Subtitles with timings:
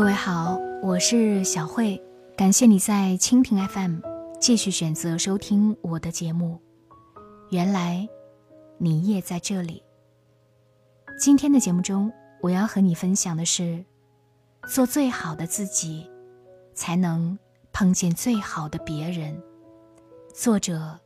[0.00, 2.02] 各位好，我是小慧，
[2.34, 3.98] 感谢你在蜻蜓 FM
[4.40, 6.58] 继续选择收听我的节目。
[7.50, 8.08] 原来
[8.78, 9.82] 你也在这里。
[11.18, 12.10] 今天的节目中，
[12.40, 13.84] 我要和你分享的是：
[14.66, 16.10] 做最好的自己，
[16.72, 17.38] 才能
[17.70, 19.38] 碰见最好的别人。
[20.32, 20.98] 作者：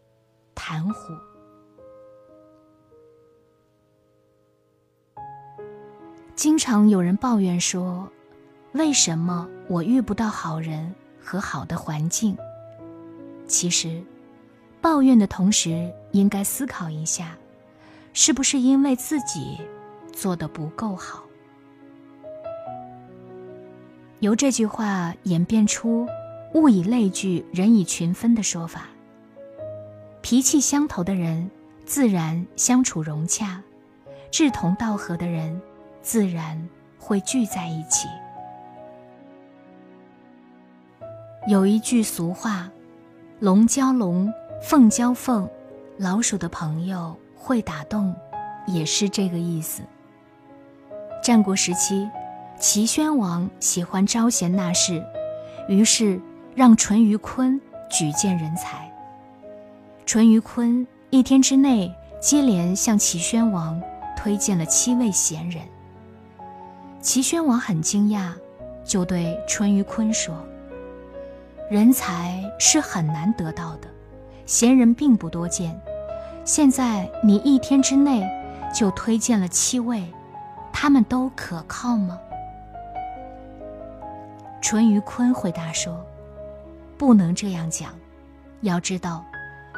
[0.54, 1.12] 谭虎。
[6.36, 8.08] 经常有人抱怨说。
[8.74, 10.92] 为什么我遇不到好人
[11.22, 12.36] 和好的环境？
[13.46, 14.02] 其实，
[14.80, 17.36] 抱怨的同时，应该思考一下，
[18.12, 19.58] 是不是因为自己
[20.12, 21.22] 做的不够好？
[24.18, 26.08] 由这句话演变出
[26.54, 28.88] “物以类聚，人以群分”的说法。
[30.20, 31.48] 脾气相投的人，
[31.86, 33.62] 自然相处融洽；
[34.32, 35.62] 志同道合的人，
[36.02, 38.08] 自然会聚在一起。
[41.46, 42.70] 有一句俗话
[43.38, 45.46] ：“龙交龙，凤交凤，
[45.98, 48.16] 老鼠的朋友会打洞”，
[48.66, 49.82] 也是这个意思。
[51.22, 52.08] 战国时期，
[52.58, 55.04] 齐宣王喜欢招贤纳士，
[55.68, 56.18] 于是
[56.54, 58.90] 让淳于髡举荐人才。
[60.06, 63.78] 淳于髡一天之内接连向齐宣王
[64.16, 65.62] 推荐了七位贤人。
[67.02, 68.32] 齐宣王很惊讶，
[68.82, 70.34] 就对淳于髡说。
[71.70, 73.88] 人才是很难得到的，
[74.44, 75.80] 贤人并不多见。
[76.44, 78.28] 现在你一天之内
[78.72, 80.04] 就推荐了七位，
[80.72, 82.18] 他们都可靠吗？
[84.60, 86.04] 淳于髡回答说
[86.98, 87.92] ：“不能这样讲。
[88.60, 89.24] 要知道，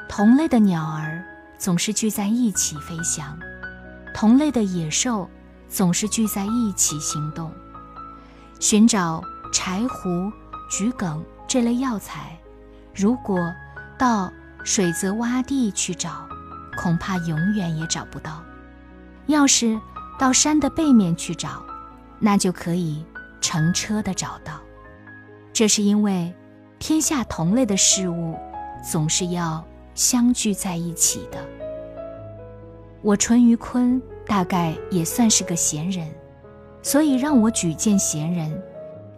[0.08, 1.24] 同类的鸟儿
[1.56, 3.38] 总是聚在一起飞翔，
[4.12, 5.28] 同类的野兽
[5.68, 7.50] 总是聚在一起行动。
[8.58, 10.32] 寻找柴胡、
[10.68, 12.36] 桔梗。”这类药材，
[12.94, 13.52] 如果
[13.96, 14.32] 到
[14.64, 16.26] 水泽洼地去找，
[16.76, 18.42] 恐怕永远也找不到；
[19.26, 19.80] 要是
[20.18, 21.62] 到山的背面去找，
[22.18, 23.04] 那就可以
[23.40, 24.60] 乘车的找到。
[25.52, 26.34] 这是因为
[26.78, 28.36] 天下同类的事物
[28.82, 29.64] 总是要
[29.94, 31.38] 相聚在一起的。
[33.02, 36.12] 我淳于髡大概也算是个闲人，
[36.82, 38.62] 所以让我举荐贤人，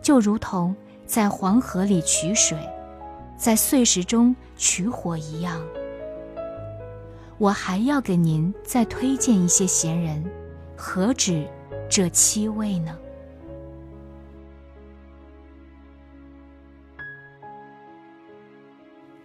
[0.03, 0.77] 就如同。
[1.09, 2.59] 在黄河里取水，
[3.35, 5.59] 在碎石中取火一样。
[7.39, 10.23] 我还要给您再推荐一些贤人，
[10.77, 11.49] 何止
[11.89, 12.95] 这七位呢？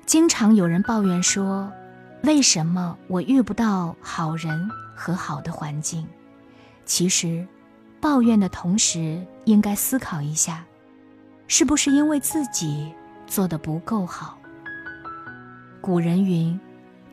[0.06, 1.70] 经常有人抱怨说
[2.24, 6.08] ：“为什么我遇不到好人和好的环境？”
[6.86, 7.46] 其实，
[8.00, 10.64] 抱怨的同时，应该思考一下。
[11.48, 12.94] 是不是因为自己
[13.28, 14.38] 做的不够好？
[15.82, 16.60] 古人云：“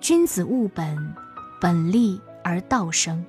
[0.01, 1.15] 君子务本，
[1.61, 3.25] 本立而道生。”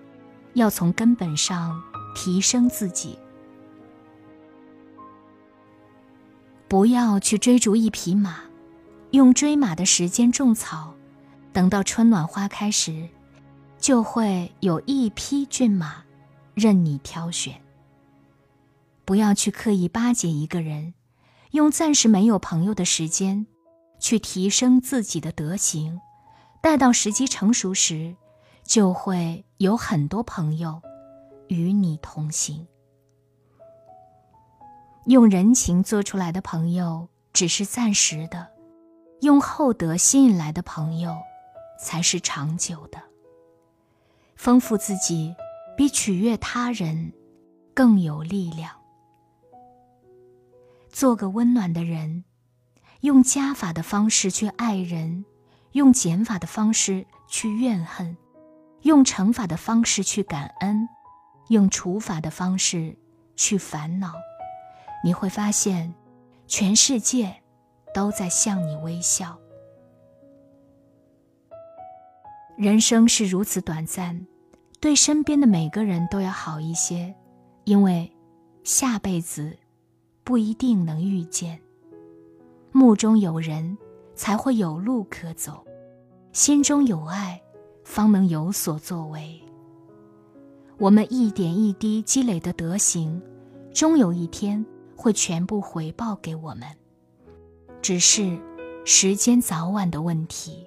[0.54, 1.82] 要从根本上
[2.14, 3.18] 提升自己，
[6.68, 8.36] 不要去追逐一匹马，
[9.12, 10.94] 用追马的时间种草，
[11.54, 13.08] 等到春暖花开时，
[13.78, 16.04] 就会有一匹骏马
[16.54, 17.56] 任你挑选。
[19.12, 20.94] 不要去刻意巴结一个人。
[21.52, 23.46] 用暂时没有朋友的时间，
[24.00, 26.00] 去提升自己的德行，
[26.62, 28.16] 待到时机成熟时，
[28.64, 30.82] 就会有很多朋友
[31.50, 32.66] 与你同行。
[35.08, 38.48] 用人情做出来的朋友只是暂时的，
[39.20, 41.18] 用厚德吸引来的朋友
[41.78, 42.98] 才是长久的。
[44.38, 45.36] 丰富自己，
[45.76, 47.12] 比取悦他人
[47.74, 48.81] 更有力量。
[50.92, 52.26] 做个温暖的人，
[53.00, 55.24] 用加法的方式去爱人，
[55.72, 58.18] 用减法的方式去怨恨，
[58.82, 60.88] 用乘法的方式去感恩，
[61.48, 62.98] 用除法的方式
[63.36, 64.14] 去烦恼，
[65.04, 65.94] 你会发现，
[66.46, 67.42] 全世界
[67.94, 69.40] 都在向你微笑。
[72.58, 74.28] 人生是如此短暂，
[74.82, 77.16] 对身边的每个人都要好一些，
[77.64, 78.12] 因为
[78.66, 79.58] 下辈子。
[80.32, 81.60] 不一定能遇见。
[82.72, 83.78] 目中有人，
[84.16, 85.56] 才会有路可走；
[86.32, 87.42] 心中有爱，
[87.84, 89.38] 方能有所作为。
[90.78, 93.22] 我们一点一滴积累的德行，
[93.74, 96.62] 终有一天会全部回报给我们，
[97.82, 98.40] 只是
[98.86, 100.66] 时间早晚的问题。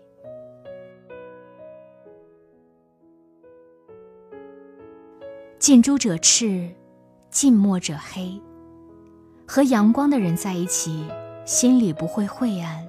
[5.59, 6.71] 近朱者赤，
[7.31, 8.39] 近墨者黑。
[9.47, 11.05] 和阳光的人在一起，
[11.45, 12.83] 心里不会晦暗；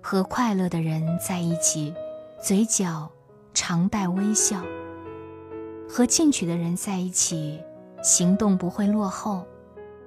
[0.00, 1.92] 和快乐的人在一起，
[2.40, 3.10] 嘴角
[3.52, 4.58] 常带微笑；
[5.88, 7.60] 和进取的人在一起，
[8.02, 9.44] 行动不会落后；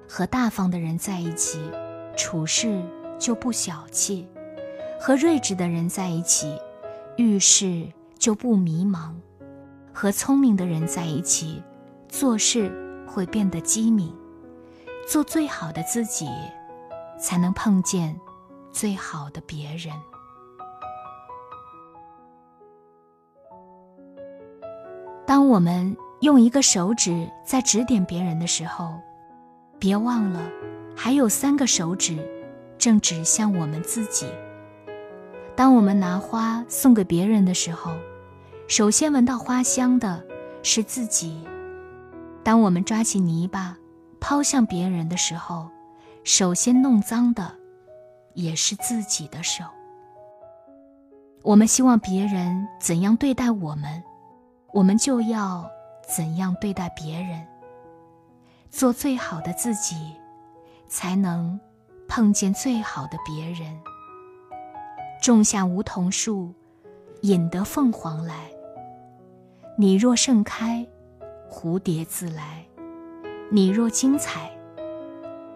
[0.08, 1.60] 和大方的人在一起，
[2.16, 2.82] 处事
[3.18, 4.26] 就不小气；
[4.98, 6.58] 和睿智的人在一起，
[7.16, 7.86] 遇事
[8.18, 9.12] 就不迷茫；
[9.92, 11.62] 和聪明的人在一起，
[12.08, 12.72] 做事
[13.06, 14.10] 会变得机敏。
[15.06, 16.28] 做最好的自己，
[17.20, 18.18] 才能碰见
[18.72, 19.92] 最好的别人。
[25.26, 28.94] 当我们用一个手指在指点别人的时候，
[29.78, 30.40] 别忘了
[30.94, 32.18] 还有三个手指
[32.78, 34.26] 正指向我们自己。
[35.56, 37.92] 当我们拿花送给别人的时候，
[38.68, 40.22] 首先闻到花香的
[40.62, 41.42] 是自己。
[42.42, 43.78] 当我们抓起泥巴，
[44.26, 45.68] 抛向别人的时候，
[46.24, 47.54] 首先弄脏的
[48.32, 49.62] 也是自己的手。
[51.42, 54.02] 我们希望别人怎样对待我们，
[54.72, 55.70] 我们就要
[56.08, 57.46] 怎样对待别人。
[58.70, 60.14] 做最好的自己，
[60.88, 61.60] 才能
[62.08, 63.78] 碰见最好的别人。
[65.20, 66.50] 种下梧桐树，
[67.20, 68.50] 引得凤凰来。
[69.76, 70.86] 你若盛开，
[71.46, 72.64] 蝴蝶自来。
[73.54, 74.50] 你若精彩，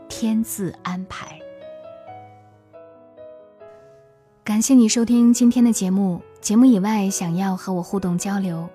[0.08, 1.36] 天自安排。
[4.44, 6.22] 感谢你收听今天的节目。
[6.40, 8.70] 节目以外，想要和我互动交流，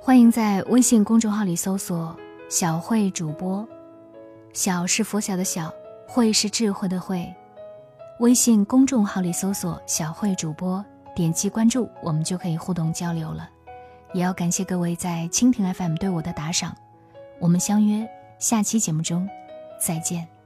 [0.00, 2.16] 欢迎在微信公众号里搜索
[2.48, 3.68] “小慧主播”，
[4.54, 5.70] 小是佛小的小，
[6.06, 7.30] 慧是智慧的慧。
[8.20, 10.82] 微信公众号里搜索“小慧主播”，
[11.14, 13.46] 点击关注，我们就可以互动交流了。
[14.14, 16.74] 也要感谢各位在蜻蜓 FM 对我的打赏。
[17.38, 18.08] 我们相约
[18.38, 19.28] 下期节目中，
[19.80, 20.37] 再见。